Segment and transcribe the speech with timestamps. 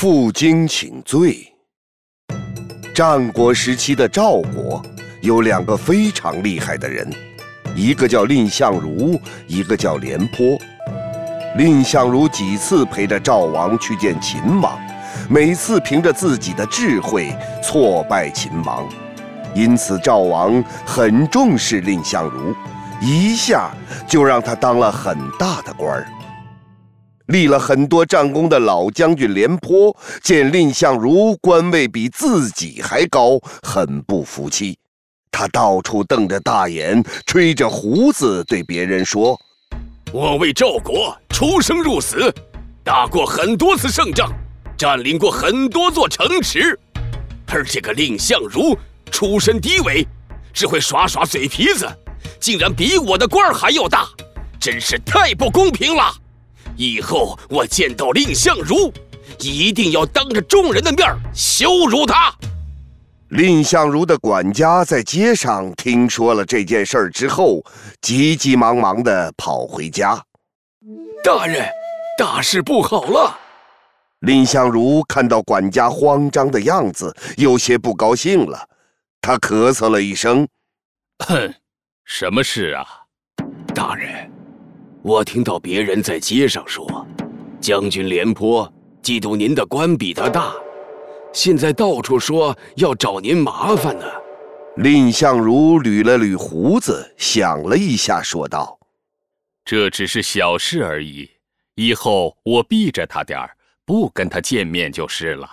[0.00, 1.46] 负荆请罪。
[2.94, 4.82] 战国时期的赵国
[5.20, 7.06] 有两个非常厉害的人，
[7.76, 10.56] 一个叫蔺相如，一个叫廉颇。
[11.54, 14.74] 蔺相如几次陪着赵王去见秦王，
[15.28, 17.30] 每次凭着自己的智慧
[17.62, 18.88] 挫败秦王，
[19.54, 22.56] 因此赵王很重视蔺相如，
[23.02, 23.70] 一下
[24.08, 26.06] 就让他当了很大的官儿。
[27.30, 34.76] 立了很多战功的老将军廉颇见蔺相如官位比自己还高，很不服气。
[35.30, 39.38] 他到处瞪着大眼，吹着胡子，对别人说
[40.12, 42.34] ：“我为赵国出生入死，
[42.82, 44.32] 打过很多次胜仗，
[44.76, 46.76] 占领过很多座城池。
[47.46, 48.76] 而这个蔺相如
[49.10, 50.04] 出身低微，
[50.52, 51.88] 只会耍耍嘴皮子，
[52.40, 54.08] 竟然比我的官儿还要大，
[54.58, 56.12] 真是太不公平了！”
[56.76, 58.92] 以后我见到蔺相如，
[59.38, 62.34] 一定要当着众人的面羞辱他。
[63.28, 67.64] 蔺相如的管家在街上听说了这件事儿之后，
[68.00, 70.20] 急急忙忙地跑回家。
[71.22, 71.68] 大人，
[72.18, 73.38] 大事不好了！
[74.20, 78.68] 蔺相如看到管家慌张的样子，有些不高兴了。
[79.20, 80.48] 他咳嗽了一声
[81.28, 81.54] ：“哼，
[82.04, 82.84] 什么事啊，
[83.74, 84.28] 大人？”
[85.02, 87.06] 我听到别人在街上说，
[87.58, 88.70] 将军廉颇
[89.02, 90.52] 嫉妒您的官比他大，
[91.32, 94.04] 现在到处说要找您麻烦呢。
[94.76, 98.78] 蔺相如捋了捋胡子，想了一下，说道
[99.64, 101.28] ：“这只是小事而已，
[101.76, 103.56] 以后我避着他点儿，
[103.86, 105.48] 不跟他见面就是了。”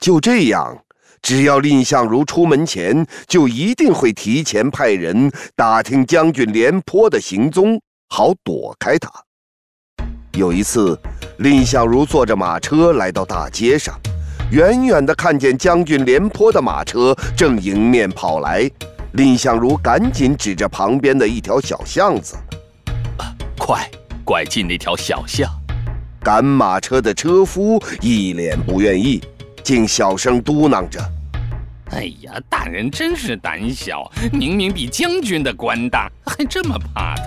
[0.00, 0.84] 就这样，
[1.22, 7.80] 只要蔺相如出门前，就一定会提前派人打听将军廉颇的行踪。
[8.08, 9.10] 好躲开他。
[10.32, 10.98] 有一次，
[11.38, 13.98] 蔺相如坐着马车来到大街上，
[14.50, 18.70] 远远的看见将军廉颇的马车正迎面跑来，
[19.12, 22.36] 蔺相如赶紧指着旁边的一条小巷子
[23.58, 23.88] ：“快，
[24.24, 25.50] 拐进那条小巷。”
[26.22, 29.20] 赶马车的车夫一脸不愿意，
[29.62, 31.00] 竟小声嘟囔着
[31.90, 37.22] ：“哎呀，大人真是胆小，明明比将军的官大，还这么怕他。”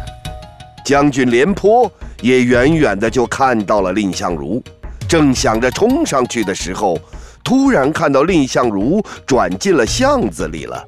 [0.91, 1.89] 将军廉颇
[2.21, 4.61] 也远远的就看到了蔺相如，
[5.07, 6.99] 正想着冲上去的时候，
[7.45, 10.85] 突然看到蔺相如转进了巷子里了。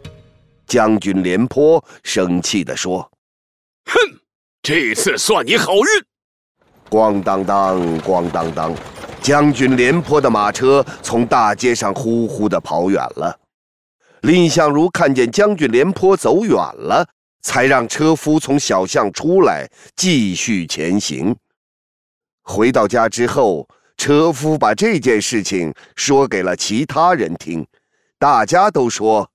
[0.67, 3.09] 将军廉颇生气地说
[3.87, 4.19] ：“哼，
[4.61, 5.81] 这次算你好运！”
[6.91, 8.75] 咣当当，咣当当，
[9.21, 13.39] 将军廉颇的马车从大街上呼呼的跑远了。
[14.23, 17.07] 蔺相如看见将军廉颇走远了。
[17.43, 21.35] 才让车夫从小巷出来，继续前行。
[22.41, 27.65] 回到家之后，车夫把这件事情说给了其他人听，
[28.17, 29.29] 大家都说：“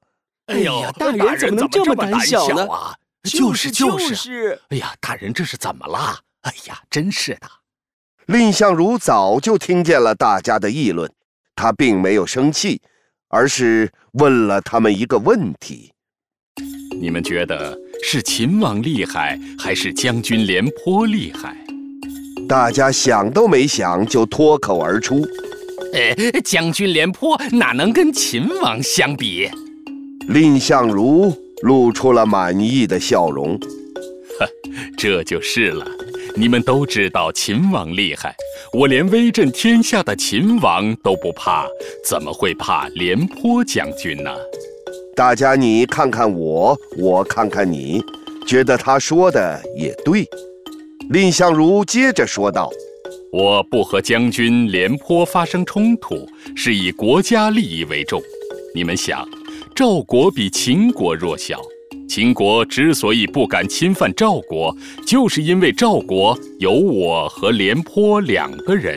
[0.47, 2.67] 哎呀，大人怎么能这么胆小呢？”
[3.25, 4.61] 就是就是。
[4.71, 6.19] 哎呀，大人这是怎么了？
[6.43, 7.49] 哎呀，真是的。
[8.27, 11.11] 蔺相如早就听见了大家的议论，
[11.55, 12.81] 他并没有生气，
[13.29, 15.93] 而是问了他们一个问题
[17.01, 21.57] ：“你们觉得？”是秦王厉害，还是将军廉颇厉害？
[22.49, 25.27] 大家想都没想就脱口而出
[25.93, 29.49] ：“呃，将军廉颇哪能跟秦王相比？”
[30.29, 33.59] 蔺相如露出了满意的笑容
[34.39, 34.49] ：“呵，
[34.97, 35.87] 这就是了。
[36.37, 38.35] 你们都知道秦王厉害，
[38.73, 41.67] 我连威震天下的秦王都不怕，
[42.09, 44.31] 怎么会怕廉颇将军呢？”
[45.19, 48.01] 大家，你看看我，我看看你，
[48.47, 50.25] 觉得他说的也对。
[51.11, 52.71] 蔺相如接着说道
[53.35, 56.25] ：“我不和将军廉颇发生冲突，
[56.55, 58.23] 是以国家利益为重。
[58.73, 59.29] 你们想，
[59.75, 61.61] 赵国比秦国弱小，
[62.09, 64.73] 秦国之所以不敢侵犯赵国，
[65.05, 68.97] 就是因为赵国有我和廉颇两个人。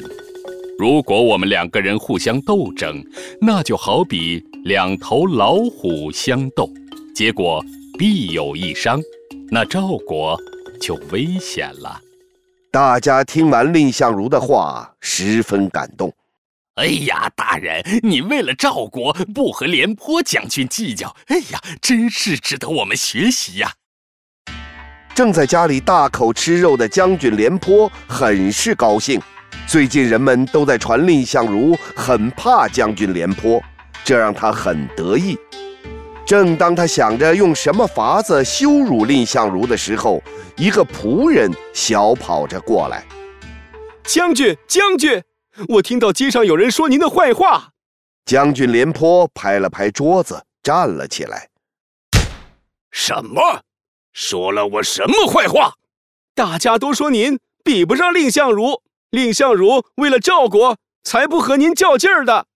[0.78, 3.04] 如果我们两个人互相斗争，
[3.40, 6.70] 那就好比……”两头老虎相斗，
[7.16, 7.66] 结果
[7.98, 9.02] 必有一伤，
[9.50, 10.40] 那赵国
[10.80, 12.00] 就危险了。
[12.70, 16.14] 大家听完蔺相如的话，十分感动。
[16.76, 23.74] 哎呀，大人，你为了赵国不和廉颇将军计较，哎呀，真是值得我们学习呀！
[25.16, 29.20] 正在家里大口吃肉的将军廉颇很是高兴。
[29.68, 33.62] 最近人们都在传蔺相如很怕将军廉颇。
[34.12, 35.40] 这让他很得意。
[36.26, 40.22] 正当他想着用什么法子羞辱蔺相如的时候，
[40.58, 43.06] 一个仆人小跑着过来
[44.04, 45.24] ：“将军，将军，
[45.70, 47.70] 我听到街上有人说您的坏话。
[48.26, 51.48] 将军廉颇拍了拍桌子，站了起来。
[52.92, 53.62] 什么？
[54.12, 55.76] 说了我什么坏话？
[56.36, 58.82] 大家都说您比不上蔺相如，
[59.12, 62.48] 蔺相如为了赵国才不和您较劲儿的。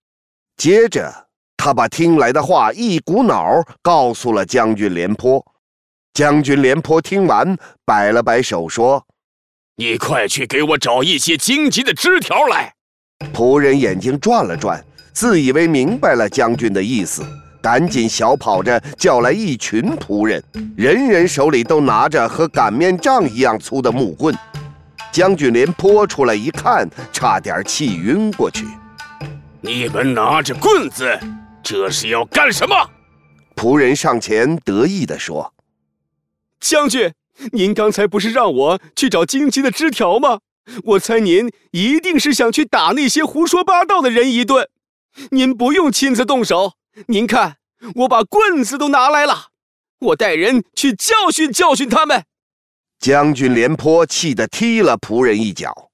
[0.57, 1.25] 接着，
[1.65, 5.44] 他把听来的话一股脑告诉了将军廉颇。
[6.13, 9.03] 将军廉颇听完，摆了摆手说
[9.77, 12.71] ：“你快去给我找一些荆棘的枝条来。”
[13.33, 14.79] 仆人眼睛转了转，
[15.12, 17.25] 自以为明白了将军的意思。
[17.63, 20.44] 赶紧小跑着叫来一群仆人，
[20.77, 24.38] 人人手里都拿着和擀面杖一样粗的木棍。
[25.11, 28.68] 将军廉颇出来一看，差点气晕过去。
[29.61, 31.19] 你们拿着棍子，
[31.65, 32.91] 这是要干什么？
[33.56, 35.51] 仆人上前得意地说
[36.62, 37.12] ：“将军，
[37.53, 40.41] 您刚才不是让我去找荆棘的枝条吗？
[40.83, 44.69] 我猜您一定是想去打那些胡说八道的人一顿。
[45.31, 46.73] 您不用亲自动手。”
[47.07, 47.57] 您看，
[47.95, 49.47] 我把棍子都拿来了，
[50.00, 52.25] 我带人去教训教训他们。
[53.00, 55.89] 将军廉颇气得踢了仆人一脚，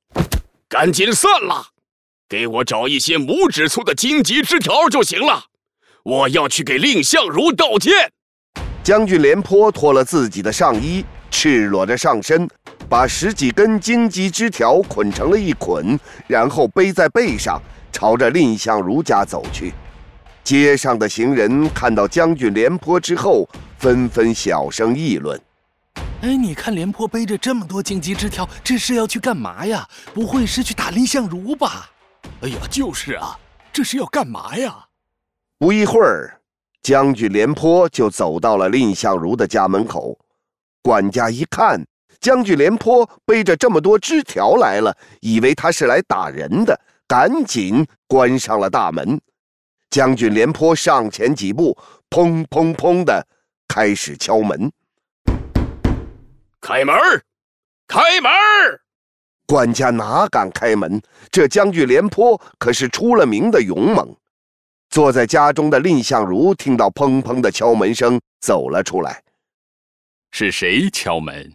[0.68, 1.70] 赶紧散了，
[2.28, 5.46] 给我找一些拇指粗的荆棘枝条就行了。
[6.04, 8.12] 我要去给蔺相如道歉。
[8.84, 12.50] 将军廉颇脱了自己的上衣，赤裸着上身，
[12.90, 17.62] 把十几根荆棘枝条捆成了一捆，然后背在背上，
[17.92, 19.74] 朝着蔺相如家走去。
[20.44, 25.40] 街上的行人看到将军廉颇之后，纷纷小声议论
[26.22, 29.88] ：“哎，你看廉颇背着这么多荆棘枝条，这是要去干嘛呀？
[30.16, 31.92] 不会是去打蔺相如吧
[32.42, 33.38] ？”“哎呀，就是啊，
[33.72, 34.86] 这是要干嘛呀？”
[35.62, 36.42] 不一会儿，
[36.82, 40.18] 将军廉颇就走到了蔺相如的家门口。
[40.82, 41.80] 管家一看
[42.20, 46.76] 将军廉颇背着这么多枝条来了，以为他是来打人的，
[47.08, 49.22] 赶紧关上了大门。
[49.92, 51.78] 将军廉颇上前几步，
[52.10, 53.24] 砰砰砰的
[53.68, 54.72] 开始敲门。
[56.60, 56.96] 开门，
[57.88, 58.32] 开门！
[59.46, 61.00] 管家哪敢开门？
[61.30, 64.12] 这将军廉颇可是出了名的勇猛。
[64.92, 69.24] 坐在家中的蔺相如听到砰砰的敲门声，走了出来。
[70.32, 71.54] 是谁敲门？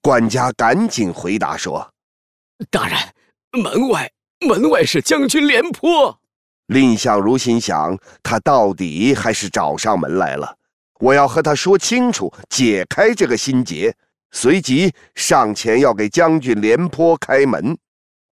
[0.00, 1.92] 管家赶紧回答说
[2.70, 2.96] ：“大人，
[3.60, 4.08] 门外，
[4.46, 6.20] 门外是将军廉颇。”
[6.66, 10.56] 蔺相如心想：他到底还是找上门来了，
[11.00, 13.92] 我要和他说清楚，解开这个心结。
[14.30, 17.76] 随即上前要给将军廉颇开门，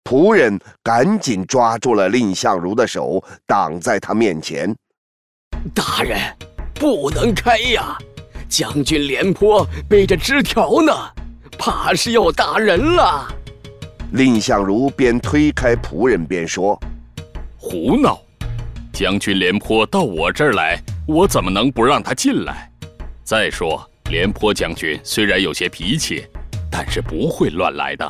[0.06, 4.73] 仆人赶紧抓住了蔺相如的手，挡在他面前。
[5.75, 6.17] 大人，
[6.75, 7.99] 不能开呀！
[8.49, 10.93] 将军廉颇背着枝条呢，
[11.58, 13.26] 怕是要打人了。
[14.12, 16.81] 蔺相如边推开仆人边说
[17.58, 18.17] ：“胡闹！”
[18.94, 22.70] 将军廉颇到我这儿来，我怎么能不让他进来？
[23.25, 26.25] 再说，廉颇将军虽然有些脾气，
[26.70, 28.08] 但是不会乱来的。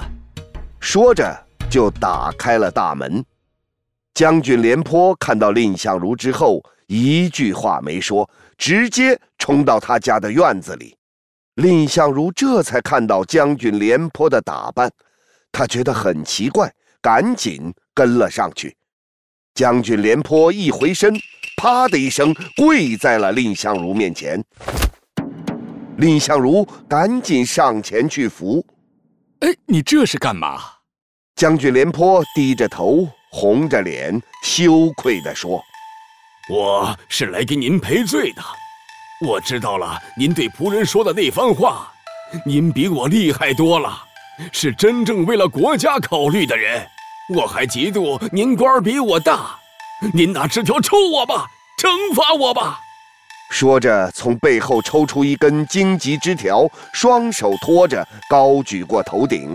[0.78, 3.24] 说着，就打开了大门。
[4.14, 10.96] 将军廉颇看到蔺相如之后，一句话没说，直接冲到他家的院子里。
[11.56, 14.90] 蔺相如这才看到将军廉颇的打扮，
[15.52, 18.76] 他觉得很奇怪，赶紧跟了上去。
[19.54, 21.14] 将军廉颇一回身，
[21.56, 24.42] 啪的一声跪在了蔺相如面前。
[25.96, 28.64] 蔺相如赶紧上前去扶。
[29.40, 30.75] 哎，你这是干嘛？
[31.36, 35.62] 将军廉颇低着头，红着脸，羞愧地说
[36.48, 38.42] ：“我是来给您赔罪的。
[39.20, 41.92] 我知道了，您对仆人说的那番话，
[42.46, 44.02] 您比我厉害多了，
[44.50, 46.86] 是真正为了国家考虑的人。”
[47.34, 49.58] 我还嫉妒您官比我大，
[50.14, 51.44] 您拿枝条抽我吧，
[51.76, 52.80] 惩罚我吧。
[53.50, 59.54] 说着，从背后抽出一根荆棘枝条，双手托着，高举过头顶。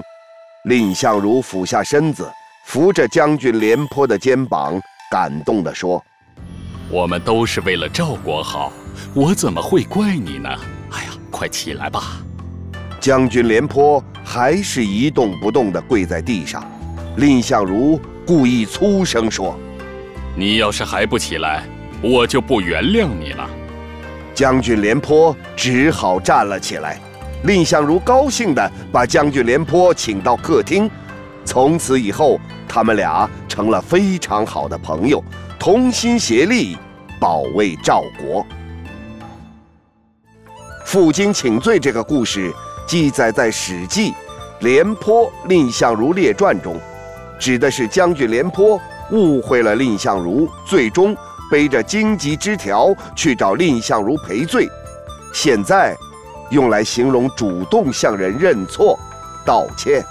[0.63, 2.31] 蔺相如俯下身子，
[2.65, 6.03] 扶着将军廉颇的肩膀，感动地说
[6.87, 8.71] ：“我们都是为了赵国好，
[9.15, 10.49] 我怎么会怪你呢？
[10.91, 12.21] 哎呀，快起来吧。”
[13.01, 16.63] 将军廉颇还是一动不动地跪在地上。
[17.17, 19.57] 蔺相如故意粗声说
[20.37, 21.63] ：“你要是还不起来，
[22.03, 23.49] 我就不原谅你了。”
[24.35, 26.99] 将军廉颇只好站了起来。
[27.43, 30.89] 蔺相如高兴地把将军廉颇请到客厅
[31.43, 35.23] 从此以后他们俩成了非常好的朋友。
[35.61, 36.75] 同心协力
[37.19, 38.43] 保卫赵国
[40.83, 42.51] 负荆请罪这个故事
[42.87, 44.11] 记载在史记
[44.61, 46.79] 廉颇蔺相如列传中
[47.39, 48.81] 指的是将军廉颇
[49.11, 51.15] 误会了蔺相如最终
[51.51, 54.67] 背着荆棘枝条去找蔺相如赔罪。
[55.31, 55.95] 现在
[56.51, 58.99] 用来形容主动向人认错
[59.43, 60.05] 道歉。